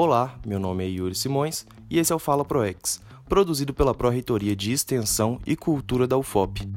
Olá, 0.00 0.38
meu 0.46 0.60
nome 0.60 0.84
é 0.84 0.88
Yuri 0.88 1.12
Simões 1.12 1.66
e 1.90 1.98
esse 1.98 2.12
é 2.12 2.14
o 2.14 2.20
Fala 2.20 2.44
ProEx, 2.44 3.00
produzido 3.28 3.74
pela 3.74 3.92
Pró-Reitoria 3.92 4.54
de 4.54 4.70
Extensão 4.70 5.40
e 5.44 5.56
Cultura 5.56 6.06
da 6.06 6.16
UFOP. 6.16 6.70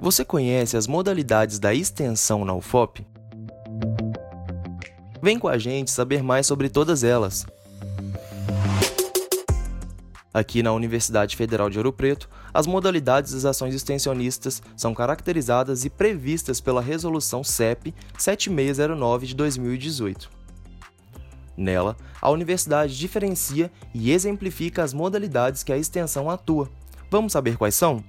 Você 0.00 0.24
conhece 0.24 0.78
as 0.78 0.86
modalidades 0.86 1.58
da 1.58 1.74
extensão 1.74 2.42
na 2.42 2.54
UFOP? 2.54 3.06
Vem 5.20 5.38
com 5.38 5.46
a 5.46 5.58
gente 5.58 5.90
saber 5.90 6.22
mais 6.22 6.46
sobre 6.46 6.70
todas 6.70 7.04
elas. 7.04 7.44
Aqui 10.32 10.62
na 10.62 10.72
Universidade 10.72 11.36
Federal 11.36 11.68
de 11.68 11.76
Ouro 11.76 11.92
Preto, 11.92 12.30
as 12.54 12.66
modalidades 12.66 13.34
das 13.34 13.44
ações 13.44 13.74
extensionistas 13.74 14.62
são 14.74 14.94
caracterizadas 14.94 15.84
e 15.84 15.90
previstas 15.90 16.62
pela 16.62 16.80
Resolução 16.80 17.44
CEP 17.44 17.94
7609 18.16 19.26
de 19.26 19.34
2018. 19.34 20.36
Nela, 21.56 21.96
a 22.20 22.30
universidade 22.30 22.98
diferencia 22.98 23.70
e 23.94 24.12
exemplifica 24.12 24.82
as 24.82 24.92
modalidades 24.92 25.62
que 25.62 25.72
a 25.72 25.78
extensão 25.78 26.28
atua. 26.28 26.68
Vamos 27.10 27.32
saber 27.32 27.56
quais 27.56 27.74
são? 27.74 28.04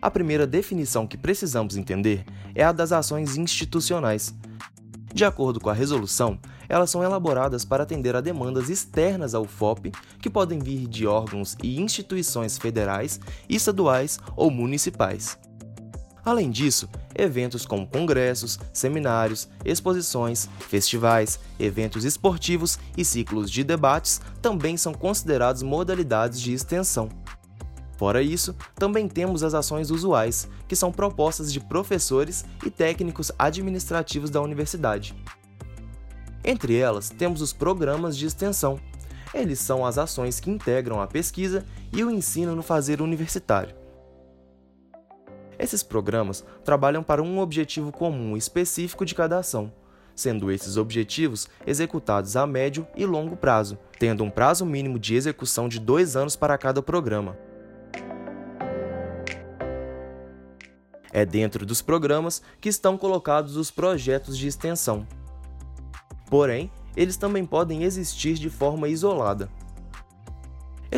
A 0.00 0.10
primeira 0.10 0.46
definição 0.46 1.06
que 1.06 1.16
precisamos 1.16 1.76
entender 1.76 2.24
é 2.54 2.62
a 2.62 2.72
das 2.72 2.92
ações 2.92 3.36
institucionais. 3.36 4.34
De 5.12 5.24
acordo 5.24 5.58
com 5.58 5.70
a 5.70 5.74
resolução, 5.74 6.38
elas 6.68 6.90
são 6.90 7.02
elaboradas 7.02 7.64
para 7.64 7.82
atender 7.82 8.14
a 8.14 8.20
demandas 8.20 8.68
externas 8.68 9.34
ao 9.34 9.44
FOP, 9.44 9.90
que 10.20 10.28
podem 10.28 10.58
vir 10.58 10.86
de 10.86 11.06
órgãos 11.06 11.56
e 11.62 11.80
instituições 11.80 12.58
federais, 12.58 13.18
estaduais 13.48 14.20
ou 14.36 14.50
municipais. 14.50 15.38
Além 16.28 16.50
disso, 16.50 16.90
eventos 17.14 17.64
como 17.64 17.86
congressos, 17.86 18.58
seminários, 18.70 19.48
exposições, 19.64 20.46
festivais, 20.58 21.40
eventos 21.58 22.04
esportivos 22.04 22.78
e 22.98 23.02
ciclos 23.02 23.50
de 23.50 23.64
debates 23.64 24.20
também 24.42 24.76
são 24.76 24.92
considerados 24.92 25.62
modalidades 25.62 26.38
de 26.38 26.52
extensão. 26.52 27.08
Fora 27.96 28.20
isso, 28.20 28.54
também 28.74 29.08
temos 29.08 29.42
as 29.42 29.54
ações 29.54 29.90
usuais, 29.90 30.46
que 30.68 30.76
são 30.76 30.92
propostas 30.92 31.50
de 31.50 31.60
professores 31.60 32.44
e 32.62 32.70
técnicos 32.70 33.32
administrativos 33.38 34.28
da 34.28 34.42
universidade. 34.42 35.16
Entre 36.44 36.76
elas, 36.76 37.08
temos 37.08 37.40
os 37.40 37.54
programas 37.54 38.14
de 38.14 38.26
extensão. 38.26 38.78
Eles 39.32 39.60
são 39.60 39.82
as 39.82 39.96
ações 39.96 40.40
que 40.40 40.50
integram 40.50 41.00
a 41.00 41.06
pesquisa 41.06 41.64
e 41.90 42.04
o 42.04 42.10
ensino 42.10 42.54
no 42.54 42.62
fazer 42.62 43.00
universitário. 43.00 43.87
Esses 45.58 45.82
programas 45.82 46.44
trabalham 46.64 47.02
para 47.02 47.22
um 47.22 47.40
objetivo 47.40 47.90
comum 47.90 48.36
específico 48.36 49.04
de 49.04 49.14
cada 49.14 49.38
ação, 49.38 49.72
sendo 50.14 50.50
esses 50.50 50.76
objetivos 50.76 51.48
executados 51.66 52.36
a 52.36 52.46
médio 52.46 52.86
e 52.96 53.04
longo 53.04 53.36
prazo, 53.36 53.76
tendo 53.98 54.22
um 54.22 54.30
prazo 54.30 54.64
mínimo 54.64 54.98
de 54.98 55.16
execução 55.16 55.68
de 55.68 55.80
dois 55.80 56.14
anos 56.14 56.36
para 56.36 56.56
cada 56.56 56.80
programa. 56.80 57.36
É 61.10 61.24
dentro 61.24 61.66
dos 61.66 61.82
programas 61.82 62.40
que 62.60 62.68
estão 62.68 62.96
colocados 62.96 63.56
os 63.56 63.70
projetos 63.70 64.38
de 64.38 64.46
extensão. 64.46 65.06
Porém, 66.30 66.70
eles 66.96 67.16
também 67.16 67.44
podem 67.44 67.82
existir 67.82 68.34
de 68.34 68.50
forma 68.50 68.88
isolada. 68.88 69.48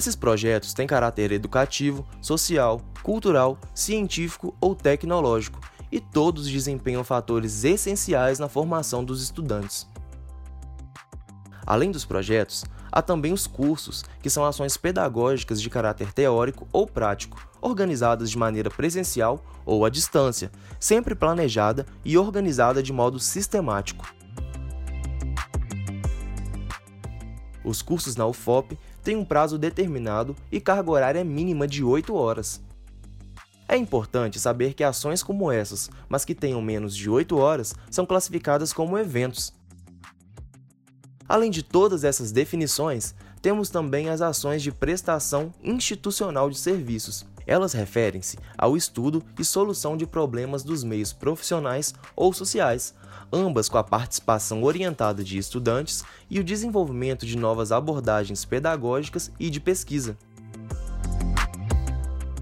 Esses 0.01 0.17
projetos 0.17 0.73
têm 0.73 0.87
caráter 0.87 1.31
educativo, 1.31 2.07
social, 2.23 2.81
cultural, 3.03 3.59
científico 3.75 4.57
ou 4.59 4.75
tecnológico, 4.75 5.61
e 5.93 6.01
todos 6.01 6.49
desempenham 6.49 7.05
fatores 7.05 7.65
essenciais 7.65 8.39
na 8.39 8.49
formação 8.49 9.05
dos 9.05 9.23
estudantes. 9.23 9.87
Além 11.67 11.91
dos 11.91 12.07
projetos, 12.07 12.65
há 12.91 13.03
também 13.03 13.35
os 13.35 13.47
cursos, 13.47 14.03
que 14.23 14.31
são 14.31 14.43
ações 14.43 14.75
pedagógicas 14.75 15.61
de 15.61 15.69
caráter 15.69 16.15
teórico 16.15 16.67
ou 16.73 16.87
prático, 16.87 17.47
organizadas 17.61 18.31
de 18.31 18.39
maneira 18.39 18.71
presencial 18.71 19.45
ou 19.67 19.85
à 19.85 19.91
distância, 19.91 20.51
sempre 20.81 21.15
planejada 21.15 21.85
e 22.03 22.17
organizada 22.17 22.83
de 22.83 22.91
modo 22.91 23.21
sistemático. 23.21 24.11
Os 27.65 27.83
cursos 27.83 28.17
na 28.17 28.27
UFOP 28.27 28.79
têm 29.03 29.17
um 29.17 29.25
prazo 29.25 29.59
determinado 29.59 30.35
e 30.51 30.61
carga 30.61 30.91
horária 30.91 31.25
mínima 31.25 31.67
de 31.67 31.85
8 31.85 32.15
horas. 32.15 32.61
É 33.69 33.77
importante 33.77 34.41
saber 34.41 34.75
que 34.75 34.83
ações 34.83 35.23
como 35.23 35.53
essas, 35.53 35.91
mas 36.09 36.25
que 36.25 36.35
tenham 36.35 36.61
menos 36.61 36.97
de 36.97 37.09
8 37.09 37.37
horas, 37.37 37.75
são 37.91 38.05
classificadas 38.05 38.73
como 38.73 38.99
eventos. 38.99 39.53
Além 41.29 41.53
de 41.53 41.63
todas 41.63 42.03
essas 42.03 42.33
definições, 42.33 43.15
temos 43.41 43.71
também 43.71 44.09
as 44.09 44.21
ações 44.21 44.63
de 44.63 44.73
prestação 44.73 45.55
institucional 45.63 46.51
de 46.51 46.59
serviços. 46.59 47.25
Elas 47.47 47.73
referem-se 47.73 48.39
ao 48.59 48.77
estudo 48.77 49.23
e 49.39 49.45
solução 49.45 49.97
de 49.97 50.07
problemas 50.07 50.63
dos 50.65 50.83
meios 50.83 51.13
profissionais 51.13 51.95
ou 52.17 52.33
sociais, 52.33 52.95
ambas 53.33 53.69
com 53.69 53.79
a 53.79 53.85
participação 53.85 54.63
orientada 54.63 55.23
de 55.23 55.39
estudantes 55.39 56.05
e 56.29 56.41
o 56.41 56.45
desenvolvimento 56.45 57.25
de 57.25 57.37
novas 57.37 57.73
abordagens 57.73 58.45
pedagógicas 58.45 59.31
e 59.39 59.51
de 59.51 59.61
pesquisa. 59.61 60.17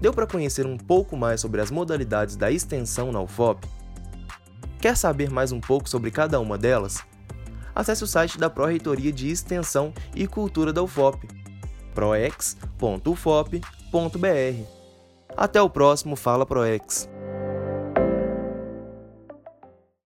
Deu 0.01 0.13
para 0.13 0.27
conhecer 0.27 0.65
um 0.65 0.77
pouco 0.77 1.17
mais 1.17 1.41
sobre 1.41 1.61
as 1.61 1.69
modalidades 1.69 2.35
da 2.35 2.49
extensão 2.49 3.11
na 3.11 3.21
UFOP? 3.21 3.67
Quer 4.79 4.95
saber 4.95 5.29
mais 5.29 5.51
um 5.51 5.59
pouco 5.59 5.89
sobre 5.89 6.09
cada 6.09 6.39
uma 6.39 6.57
delas? 6.57 7.03
Acesse 7.75 8.03
o 8.03 8.07
site 8.07 8.37
da 8.37 8.49
Pró-Reitoria 8.49 9.11
de 9.11 9.29
Extensão 9.29 9.93
e 10.15 10.25
Cultura 10.25 10.71
da 10.71 10.81
UFOP, 10.81 11.27
proex.ufop.br. 11.93 13.59
Até 15.35 15.61
o 15.61 15.69
próximo 15.69 16.15
Fala 16.15 16.45
Proex! 16.45 17.18